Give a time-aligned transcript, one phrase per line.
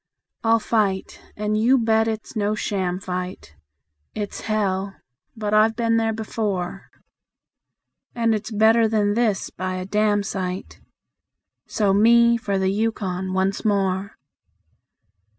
[0.43, 3.55] I'll fight and you bet it's no sham fight;
[4.15, 4.95] It's hell!
[5.37, 6.89] but I've been there before;
[8.15, 10.81] And it's better than this by a damsite
[11.67, 14.15] So me for the Yukon once more.